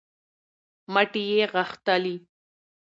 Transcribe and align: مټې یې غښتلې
مټې 0.93 1.23
یې 1.31 1.45
غښتلې 1.53 2.15